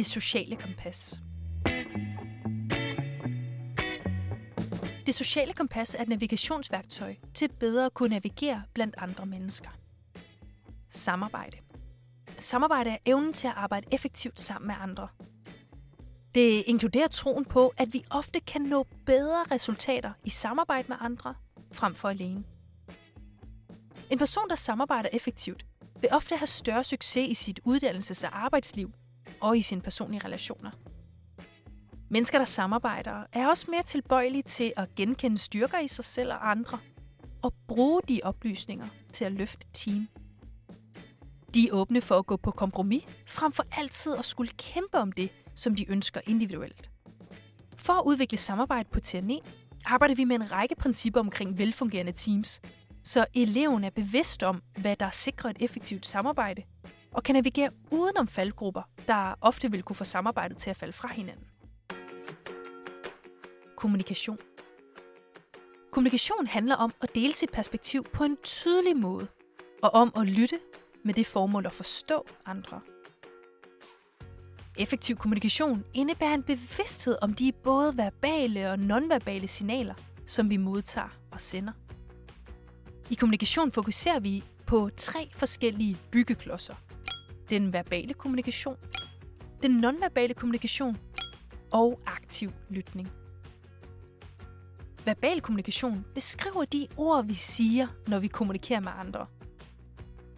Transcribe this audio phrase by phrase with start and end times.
[0.00, 1.20] det sociale kompas.
[5.06, 9.68] Det sociale kompas er et navigationsværktøj til bedre at kunne navigere blandt andre mennesker.
[10.88, 11.56] Samarbejde.
[12.38, 15.08] Samarbejde er evnen til at arbejde effektivt sammen med andre.
[16.34, 21.34] Det inkluderer troen på, at vi ofte kan nå bedre resultater i samarbejde med andre,
[21.72, 22.44] frem for alene.
[24.10, 25.66] En person, der samarbejder effektivt,
[26.00, 28.92] vil ofte have større succes i sit uddannelses- og arbejdsliv
[29.40, 30.70] og i sine personlige relationer.
[32.08, 36.50] Mennesker, der samarbejder, er også mere tilbøjelige til at genkende styrker i sig selv og
[36.50, 36.78] andre,
[37.42, 40.08] og bruge de oplysninger til at løfte team.
[41.54, 45.12] De er åbne for at gå på kompromis, frem for altid at skulle kæmpe om
[45.12, 46.90] det, som de ønsker individuelt.
[47.76, 49.40] For at udvikle samarbejde på TNE,
[49.84, 52.60] arbejder vi med en række principper omkring velfungerende teams,
[53.04, 56.62] så eleven er bevidst om, hvad der sikrer et effektivt samarbejde,
[57.12, 61.08] og kan navigere udenom faldgrupper, der ofte vil kunne få samarbejdet til at falde fra
[61.08, 61.44] hinanden.
[63.76, 64.38] Kommunikation.
[65.90, 69.26] Kommunikation handler om at dele sit perspektiv på en tydelig måde,
[69.82, 70.58] og om at lytte
[71.04, 72.80] med det formål at forstå andre.
[74.78, 79.94] Effektiv kommunikation indebærer en bevidsthed om de både verbale og nonverbale signaler,
[80.26, 81.72] som vi modtager og sender.
[83.10, 86.74] I kommunikation fokuserer vi på tre forskellige byggeklodser.
[87.48, 88.76] Den verbale kommunikation,
[89.62, 90.98] den nonverbale kommunikation
[91.70, 93.08] og aktiv lytning.
[95.04, 99.26] Verbal kommunikation beskriver de ord, vi siger, når vi kommunikerer med andre.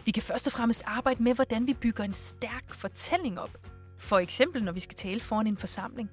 [0.05, 3.59] Vi kan først og fremmest arbejde med, hvordan vi bygger en stærk fortælling op.
[3.98, 6.11] For eksempel, når vi skal tale foran en forsamling.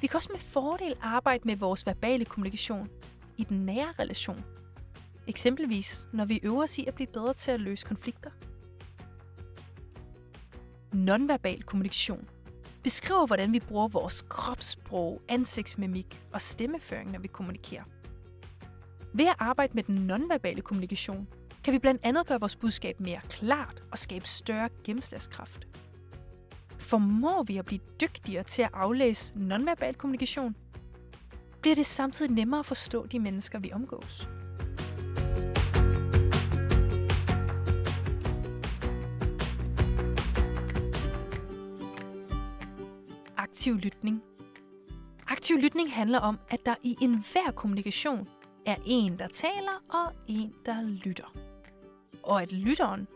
[0.00, 2.88] Vi kan også med fordel arbejde med vores verbale kommunikation
[3.36, 4.44] i den nære relation.
[5.26, 8.30] Eksempelvis, når vi øver os i at blive bedre til at løse konflikter.
[10.96, 12.28] Nonverbal kommunikation
[12.82, 17.84] beskriver, hvordan vi bruger vores kropssprog, ansigtsmimik og stemmeføring, når vi kommunikerer.
[19.14, 21.28] Ved at arbejde med den nonverbale kommunikation,
[21.64, 25.66] kan vi blandt andet gøre vores budskab mere klart og skabe større gennemslagskraft.
[26.78, 30.56] Formår vi at blive dygtigere til at aflæse nonverbal kommunikation,
[31.60, 34.28] bliver det samtidig nemmere at forstå de mennesker, vi omgås.
[43.56, 44.22] Aktiv lytning.
[45.26, 48.28] Aktiv lytning handler om, at der i enhver kommunikation
[48.66, 51.36] er en, der taler, og en, der lytter.
[52.22, 53.08] Og at lytteren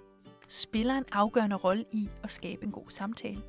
[0.48, 3.42] spiller en afgørende rolle i at skabe en god samtale.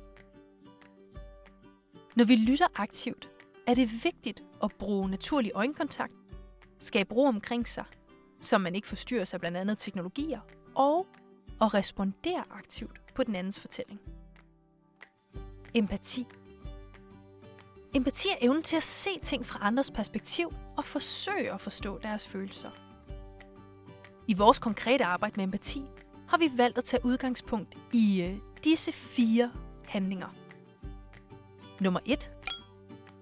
[2.16, 3.30] Når vi lytter aktivt,
[3.66, 6.14] er det vigtigt at bruge naturlig øjenkontakt,
[6.78, 7.84] skabe ro omkring sig,
[8.40, 10.40] så man ikke forstyrrer sig blandt andet teknologier,
[10.74, 11.06] og
[11.60, 14.00] at respondere aktivt på den andens fortælling.
[15.74, 16.26] Empati.
[17.94, 22.28] Empati er evnen til at se ting fra andres perspektiv og forsøge at forstå deres
[22.28, 22.70] følelser.
[24.26, 25.84] I vores konkrete arbejde med empati
[26.28, 29.52] har vi valgt at tage udgangspunkt i øh, disse fire
[29.84, 30.28] handlinger.
[31.80, 32.30] Nummer 1.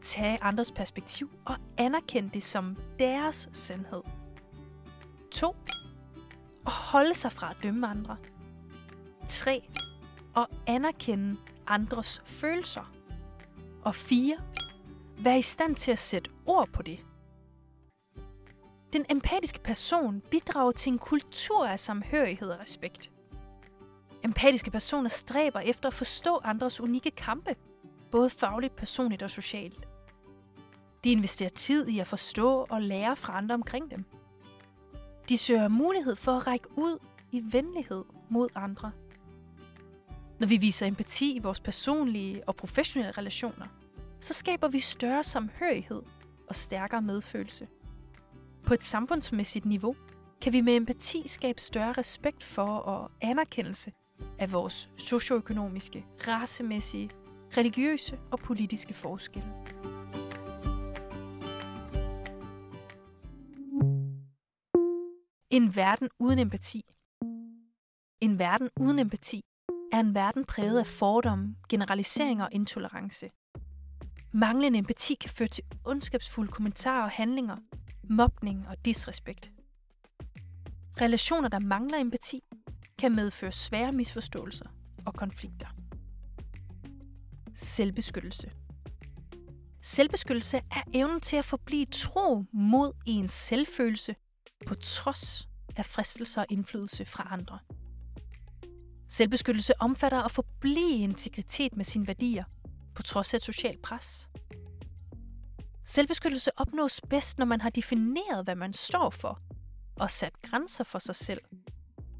[0.01, 4.03] Tag andres perspektiv og anerkend det som deres sandhed.
[5.31, 5.57] 2.
[6.67, 8.17] At holde sig fra at dømme andre.
[9.29, 9.69] 3.
[10.37, 12.93] At anerkende andres følelser.
[13.83, 14.37] Og 4
[15.25, 17.01] være i stand til at sætte ord på det.
[18.93, 23.11] Den empatiske person bidrager til en kultur af samhørighed og respekt.
[24.25, 27.57] Empatiske personer stræber efter at forstå andres unikke kampe,
[28.11, 29.89] både fagligt, personligt og socialt.
[31.05, 34.05] De investerer tid i at forstå og lære fra andre omkring dem.
[35.29, 36.99] De søger mulighed for at række ud
[37.33, 38.93] i venlighed mod andre.
[40.39, 43.67] Når vi viser empati i vores personlige og professionelle relationer,
[44.21, 46.03] så skaber vi større samhørighed
[46.49, 47.69] og stærkere medfølelse.
[48.67, 49.97] På et samfundsmæssigt niveau
[50.41, 53.93] kan vi med empati skabe større respekt for og anerkendelse
[54.39, 57.11] af vores socioøkonomiske, racemæssige,
[57.57, 59.53] religiøse og politiske forskelle.
[65.51, 66.83] En verden uden empati.
[68.21, 69.43] En verden uden empati
[69.93, 73.31] er en verden præget af fordomme, generaliseringer og intolerance.
[74.33, 77.57] Manglende empati kan føre til ondskabsfulde kommentarer og handlinger,
[78.05, 79.51] mobning og disrespekt.
[81.01, 82.43] Relationer, der mangler empati,
[82.99, 84.67] kan medføre svære misforståelser
[85.07, 85.67] og konflikter.
[87.55, 88.51] Selvbeskyttelse.
[89.83, 94.17] Selvbeskyttelse er evnen til at forblive tro mod ens selvfølelse
[94.67, 97.59] på trods af fristelser og indflydelse fra andre.
[99.09, 102.45] Selvbeskyttelse omfatter at forblive integritet med sine værdier,
[102.95, 104.29] på trods af et socialt pres.
[105.85, 109.41] Selvbeskyttelse opnås bedst, når man har defineret, hvad man står for,
[109.97, 111.41] og sat grænser for sig selv,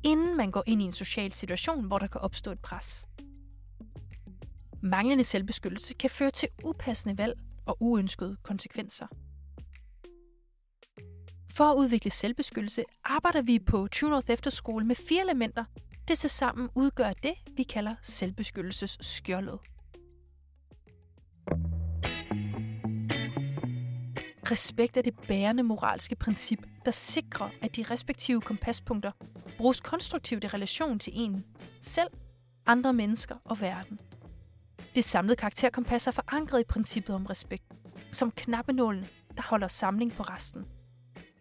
[0.03, 3.07] inden man går ind i en social situation, hvor der kan opstå et pres.
[4.83, 9.07] Manglende selvbeskyttelse kan føre til upassende valg og uønskede konsekvenser.
[11.53, 15.65] For at udvikle selvbeskyttelse arbejder vi på True North Efterskole med fire elementer,
[16.09, 19.59] det til sammen udgør det, vi kalder selvbeskyttelsesskjoldet.
[24.51, 29.13] Respekt er det bærende moralske princip, der sikrer, at de respektive kompaspunkter
[29.57, 31.45] bruges konstruktivt i relation til en
[31.81, 32.09] selv,
[32.67, 34.01] andre mennesker og verden.
[34.95, 37.65] Det samlede karakterkompas er forankret i princippet om respekt,
[38.13, 39.07] som knappenålen,
[39.37, 40.65] der holder samling på resten.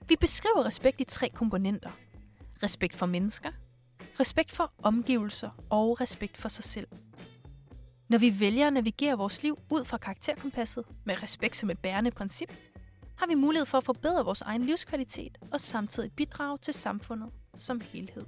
[0.07, 1.89] Vi beskriver respekt i tre komponenter.
[2.63, 3.49] Respekt for mennesker,
[4.19, 6.87] respekt for omgivelser og respekt for sig selv.
[8.09, 12.11] Når vi vælger at navigere vores liv ud fra karakterkompasset med respekt som et bærende
[12.11, 12.53] princip,
[13.19, 17.81] har vi mulighed for at forbedre vores egen livskvalitet og samtidig bidrage til samfundet som
[17.93, 18.25] helhed.